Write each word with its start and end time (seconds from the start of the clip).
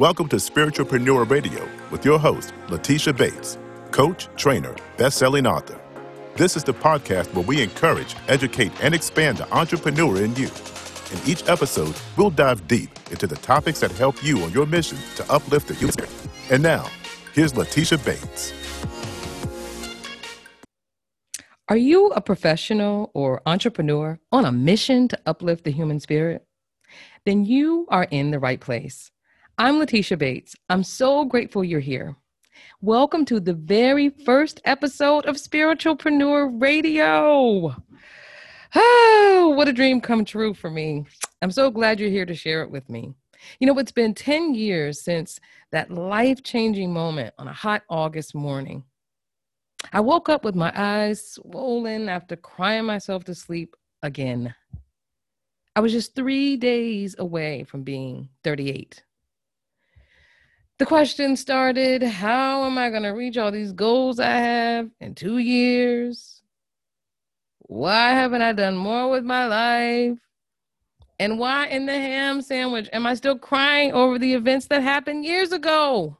Welcome 0.00 0.28
to 0.28 0.36
Spiritualpreneur 0.36 1.28
Radio 1.28 1.68
with 1.90 2.06
your 2.06 2.18
host, 2.18 2.54
Letitia 2.70 3.12
Bates, 3.12 3.58
coach, 3.90 4.28
trainer, 4.34 4.74
best-selling 4.96 5.46
author. 5.46 5.78
This 6.36 6.56
is 6.56 6.64
the 6.64 6.72
podcast 6.72 7.34
where 7.34 7.44
we 7.44 7.62
encourage, 7.62 8.16
educate, 8.26 8.72
and 8.82 8.94
expand 8.94 9.36
the 9.36 9.54
entrepreneur 9.54 10.24
in 10.24 10.34
you. 10.36 10.48
In 11.12 11.18
each 11.26 11.46
episode, 11.50 11.94
we'll 12.16 12.30
dive 12.30 12.66
deep 12.66 12.88
into 13.10 13.26
the 13.26 13.36
topics 13.36 13.80
that 13.80 13.92
help 13.92 14.24
you 14.24 14.40
on 14.40 14.50
your 14.52 14.64
mission 14.64 14.96
to 15.16 15.30
uplift 15.30 15.68
the 15.68 15.74
human 15.74 15.92
spirit. 15.92 16.28
And 16.50 16.62
now, 16.62 16.88
here's 17.34 17.54
Letitia 17.54 17.98
Bates. 17.98 18.54
Are 21.68 21.76
you 21.76 22.06
a 22.12 22.22
professional 22.22 23.10
or 23.12 23.42
entrepreneur 23.44 24.18
on 24.32 24.46
a 24.46 24.50
mission 24.50 25.08
to 25.08 25.20
uplift 25.26 25.64
the 25.64 25.72
human 25.72 26.00
spirit? 26.00 26.46
Then 27.26 27.44
you 27.44 27.86
are 27.90 28.04
in 28.04 28.30
the 28.30 28.38
right 28.38 28.62
place. 28.62 29.10
I'm 29.60 29.78
Letitia 29.78 30.16
Bates. 30.16 30.56
I'm 30.70 30.82
so 30.82 31.26
grateful 31.26 31.62
you're 31.62 31.80
here. 31.80 32.16
Welcome 32.80 33.26
to 33.26 33.38
the 33.38 33.52
very 33.52 34.08
first 34.08 34.58
episode 34.64 35.26
of 35.26 35.36
Spiritualpreneur 35.36 36.58
Radio. 36.58 37.76
Oh, 38.74 39.54
what 39.54 39.68
a 39.68 39.74
dream 39.74 40.00
come 40.00 40.24
true 40.24 40.54
for 40.54 40.70
me. 40.70 41.04
I'm 41.42 41.50
so 41.50 41.70
glad 41.70 42.00
you're 42.00 42.08
here 42.08 42.24
to 42.24 42.34
share 42.34 42.62
it 42.62 42.70
with 42.70 42.88
me. 42.88 43.12
You 43.58 43.66
know, 43.66 43.78
it's 43.78 43.92
been 43.92 44.14
10 44.14 44.54
years 44.54 44.98
since 44.98 45.38
that 45.72 45.90
life 45.90 46.42
changing 46.42 46.90
moment 46.90 47.34
on 47.38 47.46
a 47.46 47.52
hot 47.52 47.82
August 47.90 48.34
morning. 48.34 48.82
I 49.92 50.00
woke 50.00 50.30
up 50.30 50.42
with 50.42 50.54
my 50.54 50.72
eyes 50.74 51.32
swollen 51.32 52.08
after 52.08 52.34
crying 52.34 52.86
myself 52.86 53.24
to 53.24 53.34
sleep 53.34 53.76
again. 54.02 54.54
I 55.76 55.80
was 55.80 55.92
just 55.92 56.14
three 56.14 56.56
days 56.56 57.14
away 57.18 57.64
from 57.64 57.82
being 57.82 58.30
38 58.42 59.02
the 60.80 60.86
question 60.86 61.36
started 61.36 62.02
how 62.02 62.64
am 62.64 62.78
I 62.78 62.88
going 62.88 63.02
to 63.02 63.10
reach 63.10 63.36
all 63.36 63.52
these 63.52 63.70
goals 63.70 64.18
I 64.18 64.30
have 64.30 64.88
in 64.98 65.14
two 65.14 65.36
years? 65.36 66.40
Why 67.58 68.12
haven't 68.12 68.40
I 68.40 68.54
done 68.54 68.78
more 68.78 69.10
with 69.10 69.22
my 69.22 69.46
life? 69.46 70.18
And 71.18 71.38
why 71.38 71.66
in 71.66 71.84
the 71.84 71.92
ham 71.92 72.40
sandwich 72.40 72.88
am 72.94 73.04
I 73.04 73.12
still 73.12 73.38
crying 73.38 73.92
over 73.92 74.18
the 74.18 74.32
events 74.32 74.68
that 74.68 74.82
happened 74.82 75.26
years 75.26 75.52
ago? 75.52 76.16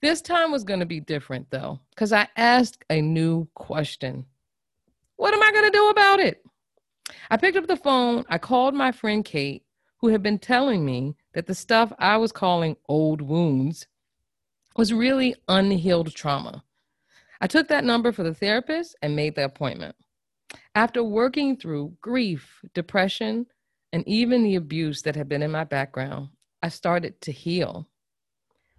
This 0.00 0.22
time 0.22 0.52
was 0.52 0.62
going 0.62 0.78
to 0.78 0.86
be 0.86 1.00
different 1.00 1.50
though, 1.50 1.80
because 1.90 2.12
I 2.12 2.28
asked 2.36 2.84
a 2.90 3.00
new 3.00 3.48
question 3.54 4.24
What 5.16 5.34
am 5.34 5.42
I 5.42 5.50
going 5.50 5.64
to 5.64 5.76
do 5.76 5.88
about 5.88 6.20
it? 6.20 6.44
I 7.28 7.38
picked 7.38 7.56
up 7.56 7.66
the 7.66 7.76
phone, 7.76 8.24
I 8.28 8.38
called 8.38 8.74
my 8.74 8.92
friend 8.92 9.24
Kate, 9.24 9.64
who 9.96 10.10
had 10.10 10.22
been 10.22 10.38
telling 10.38 10.84
me 10.84 11.16
that 11.36 11.46
the 11.46 11.54
stuff 11.54 11.92
I 11.98 12.16
was 12.16 12.32
calling 12.32 12.78
old 12.88 13.20
wounds 13.20 13.86
was 14.74 14.90
really 14.90 15.34
unhealed 15.48 16.14
trauma. 16.14 16.64
I 17.42 17.46
took 17.46 17.68
that 17.68 17.84
number 17.84 18.10
for 18.10 18.22
the 18.22 18.32
therapist 18.32 18.96
and 19.02 19.14
made 19.14 19.34
the 19.34 19.44
appointment. 19.44 19.96
After 20.74 21.04
working 21.04 21.58
through 21.58 21.98
grief, 22.00 22.62
depression, 22.72 23.44
and 23.92 24.02
even 24.08 24.44
the 24.44 24.54
abuse 24.54 25.02
that 25.02 25.14
had 25.14 25.28
been 25.28 25.42
in 25.42 25.50
my 25.50 25.64
background, 25.64 26.30
I 26.62 26.70
started 26.70 27.20
to 27.20 27.32
heal. 27.32 27.86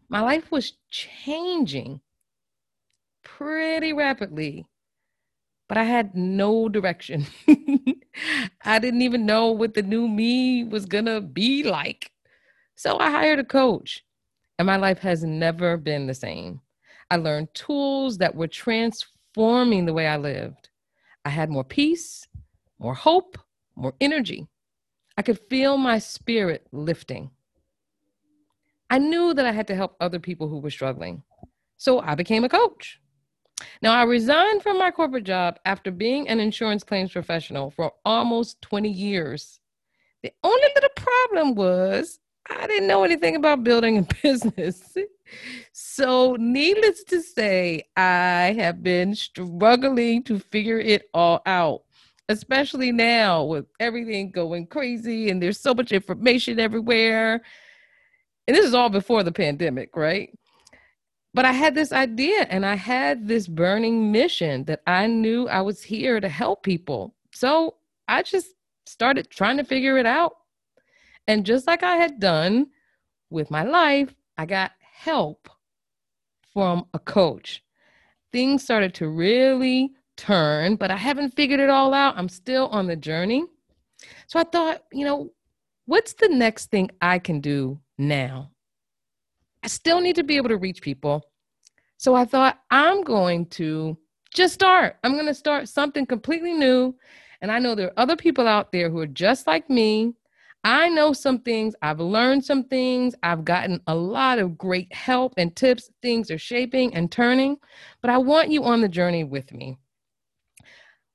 My 0.10 0.22
life 0.22 0.50
was 0.52 0.74
changing 0.90 2.02
pretty 3.24 3.94
rapidly, 3.94 4.66
but 5.70 5.78
I 5.78 5.84
had 5.84 6.16
no 6.16 6.70
direction. 6.70 7.28
I 8.66 8.80
didn't 8.80 9.04
even 9.04 9.28
know 9.28 9.52
what 9.52 9.76
the 9.76 9.84
new 9.84 10.08
me 10.08 10.64
was 10.64 10.88
gonna 10.88 11.22
be 11.22 11.62
like. 11.62 12.10
So 12.78 13.00
I 13.00 13.10
hired 13.10 13.40
a 13.40 13.44
coach, 13.44 14.06
and 14.60 14.68
my 14.68 14.78
life 14.78 15.00
has 15.00 15.24
never 15.24 15.78
been 15.78 16.06
the 16.06 16.14
same. 16.14 16.62
I 17.10 17.16
learned 17.16 17.52
tools 17.56 18.20
that 18.20 18.36
were 18.36 18.48
transforming 18.48 19.88
the 19.88 19.94
way 19.94 20.06
I 20.06 20.18
lived. 20.18 20.70
I 21.26 21.30
had 21.30 21.50
more 21.50 21.64
peace, 21.64 22.28
more 22.78 22.94
hope, 22.94 23.40
more 23.76 23.96
energy. 24.00 24.48
I 25.18 25.24
could 25.24 25.40
feel 25.50 25.78
my 25.78 25.98
spirit 25.98 26.68
lifting. 26.72 27.32
I 28.92 29.00
knew 29.00 29.34
that 29.34 29.48
I 29.48 29.52
had 29.52 29.66
to 29.68 29.76
help 29.76 29.96
other 30.00 30.20
people 30.20 30.48
who 30.48 30.60
were 30.60 30.70
struggling. 30.70 31.24
So 31.78 32.00
I 32.00 32.14
became 32.14 32.44
a 32.44 32.50
coach. 32.50 33.00
Now, 33.82 33.94
I 33.94 34.04
resigned 34.04 34.62
from 34.62 34.78
my 34.78 34.92
corporate 34.92 35.24
job 35.24 35.58
after 35.66 35.90
being 35.90 36.30
an 36.30 36.40
insurance 36.40 36.84
claims 36.84 37.12
professional 37.12 37.72
for 37.72 37.94
almost 38.06 38.62
20 38.62 38.88
years. 38.88 39.60
The 40.22 40.32
only 40.44 40.68
little 40.76 40.92
problem 40.96 41.56
was 41.56 42.20
I 42.50 42.68
didn't 42.68 42.88
know 42.88 43.04
anything 43.04 43.36
about 43.36 43.64
building 43.64 43.98
a 43.98 44.02
business. 44.24 44.96
so, 45.72 46.36
needless 46.40 47.04
to 47.06 47.22
say, 47.22 47.84
I 47.96 48.56
have 48.58 48.84
been 48.84 49.16
struggling 49.16 50.24
to 50.24 50.40
figure 50.40 50.80
it 50.80 51.10
all 51.14 51.42
out, 51.46 51.84
especially 52.30 52.92
now 52.92 53.44
with 53.44 53.66
everything 53.80 54.32
going 54.32 54.68
crazy 54.68 55.30
and 55.30 55.42
there's 55.42 55.60
so 55.60 55.74
much 55.74 55.92
information 55.92 56.60
everywhere. 56.60 57.42
And 58.48 58.56
this 58.56 58.66
is 58.66 58.74
all 58.74 58.90
before 58.90 59.24
the 59.24 59.32
pandemic, 59.32 59.96
right? 59.96 60.30
But 61.34 61.46
I 61.46 61.52
had 61.52 61.76
this 61.76 61.92
idea 61.92 62.48
and 62.50 62.66
I 62.66 62.76
had 62.76 63.28
this 63.28 63.48
burning 63.48 64.12
mission 64.12 64.64
that 64.66 64.82
I 64.88 65.08
knew 65.08 65.48
I 65.48 65.62
was 65.62 65.84
here 65.84 66.20
to 66.20 66.30
help 66.30 66.64
people. 66.64 67.14
So 67.34 67.76
I 68.08 68.24
just 68.24 68.48
started 68.86 69.30
trying 69.30 69.58
to 69.58 69.64
figure 69.64 69.98
it 69.98 70.06
out 70.06 70.37
and 71.28 71.46
just 71.46 71.68
like 71.68 71.84
I 71.84 71.96
had 71.98 72.20
done 72.20 72.68
with 73.30 73.52
my 73.52 73.64
life, 73.64 74.14
I 74.38 74.46
got 74.46 74.72
help 74.82 75.50
from 76.54 76.86
a 76.94 77.00
coach. 77.00 77.64
Things 78.32 78.64
started 78.64 78.94
to 78.96 79.10
really 79.10 79.92
turn, 80.16 80.76
but 80.76 80.92
I 80.92 80.98
haven't 80.98 81.36
figured 81.36 81.60
it 81.60 81.70
all 81.70 81.94
out. 81.94 82.18
I'm 82.18 82.30
still 82.30 82.68
on 82.68 82.88
the 82.88 82.96
journey. 82.96 83.46
So 84.28 84.40
I 84.40 84.44
thought, 84.44 84.84
you 84.92 85.06
know, 85.06 85.32
what's 85.86 86.14
the 86.14 86.30
next 86.30 86.68
thing 86.68 86.90
I 87.02 87.20
can 87.20 87.42
do 87.42 87.80
now? 87.98 88.52
I 89.64 89.68
still 89.68 90.02
need 90.02 90.16
to 90.16 90.24
be 90.24 90.38
able 90.38 90.50
to 90.50 90.58
reach 90.58 90.82
people. 90.82 91.24
So 91.98 92.16
I 92.16 92.26
thought, 92.26 92.60
I'm 92.70 93.04
going 93.04 93.48
to 93.48 93.98
just 94.34 94.54
start. 94.54 94.98
I'm 95.04 95.14
going 95.14 95.26
to 95.26 95.34
start 95.34 95.68
something 95.68 96.06
completely 96.06 96.54
new. 96.54 96.96
And 97.42 97.52
I 97.52 97.60
know 97.60 97.76
there 97.76 97.88
are 97.88 98.00
other 98.00 98.16
people 98.16 98.48
out 98.48 98.72
there 98.72 98.90
who 98.90 99.00
are 99.00 99.08
just 99.08 99.48
like 99.48 99.70
me 99.70 100.14
I 100.68 100.90
know 100.90 101.14
some 101.14 101.40
things, 101.40 101.76
I've 101.82 102.02
learned 102.02 102.44
some 102.44 102.66
things, 102.66 103.16
I've 103.24 103.46
gotten 103.46 103.80
a 103.88 103.96
lot 103.96 104.38
of 104.38 104.58
great 104.58 104.94
help 104.94 105.34
and 105.38 105.56
tips. 105.56 105.90
Things 106.02 106.30
are 106.30 106.38
shaping 106.38 106.94
and 106.94 107.10
turning, 107.10 107.56
but 108.02 108.10
I 108.12 108.18
want 108.18 108.52
you 108.52 108.66
on 108.66 108.82
the 108.82 108.90
journey 108.90 109.24
with 109.24 109.54
me. 109.54 109.78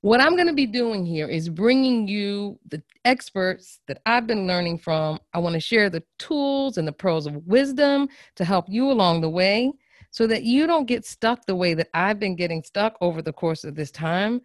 What 0.01 0.23
I'm 0.23 0.37
going 0.37 0.47
to 0.47 0.55
be 0.55 0.65
doing 0.65 1.05
here 1.05 1.29
is 1.29 1.51
bringing 1.51 2.09
you 2.09 2.59
the 2.71 2.83
experts 3.05 3.81
that 3.89 4.01
I've 4.07 4.27
been 4.27 4.47
learning 4.47 4.79
from. 4.79 5.19
I 5.35 5.39
want 5.39 5.53
to 5.53 5.61
share 5.61 5.91
the 5.91 6.03
tools 6.19 6.79
and 6.79 6.89
the 6.89 6.93
pearls 6.93 7.27
of 7.27 7.47
wisdom 7.47 8.09
to 8.37 8.47
help 8.47 8.65
you 8.71 8.91
along 8.91 9.21
the 9.21 9.29
way 9.29 9.71
so 10.13 10.27
that 10.29 10.45
you 10.45 10.67
don't 10.67 10.87
get 10.87 11.05
stuck 11.05 11.45
the 11.45 11.55
way 11.55 11.75
that 11.75 11.91
I've 11.93 12.19
been 12.19 12.37
getting 12.37 12.63
stuck 12.63 12.97
over 13.03 13.21
the 13.21 13.35
course 13.35 13.65
of 13.65 13.75
this 13.75 13.91
time, 13.91 14.41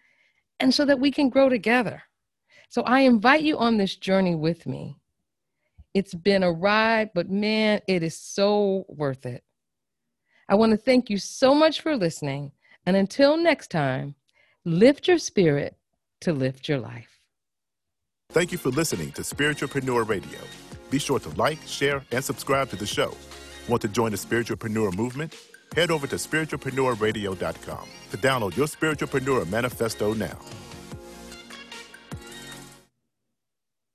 and 0.59 0.73
so 0.73 0.84
that 0.84 1.00
we 1.00 1.12
can 1.12 1.29
grow 1.29 1.47
together. 1.47 2.03
So 2.69 2.81
I 2.83 3.01
invite 3.01 3.44
you 3.44 3.57
on 3.57 3.78
this 3.78 3.95
journey 3.95 4.35
with 4.35 4.66
me. 4.66 4.97
It's 5.94 6.13
been 6.13 6.44
a 6.44 6.51
ride, 6.51 7.11
but 7.13 7.29
man, 7.29 7.81
it 7.88 8.03
is 8.03 8.17
so 8.17 8.85
worth 8.88 9.25
it. 9.25 9.44
I 10.50 10.55
want 10.55 10.72
to 10.72 10.78
thank 10.78 11.09
you 11.09 11.17
so 11.17 11.55
much 11.55 11.81
for 11.81 11.95
listening. 11.95 12.51
And 12.85 12.95
until 12.95 13.38
next 13.38 13.72
time, 13.72 14.16
lift 14.63 15.07
your 15.07 15.17
spirit 15.17 15.75
to 16.22 16.33
lift 16.33 16.69
your 16.69 16.79
life. 16.79 17.19
Thank 18.29 18.51
you 18.51 18.57
for 18.57 18.69
listening 18.69 19.11
to 19.13 19.22
Spiritualpreneur 19.22 20.07
Radio. 20.07 20.39
Be 20.89 20.99
sure 20.99 21.19
to 21.19 21.29
like, 21.29 21.59
share, 21.66 22.03
and 22.11 22.23
subscribe 22.23 22.69
to 22.69 22.75
the 22.75 22.85
show. 22.85 23.16
Want 23.67 23.81
to 23.81 23.87
join 23.87 24.11
the 24.11 24.17
Spiritualpreneur 24.17 24.96
movement? 24.96 25.35
Head 25.75 25.91
over 25.91 26.08
to 26.08 26.16
spiritualpreneurradio.com 26.16 27.90
to 28.11 28.17
download 28.17 28.55
your 28.55 28.67
Spiritualpreneur 28.67 29.49
manifesto 29.49 30.14
now. 30.14 30.37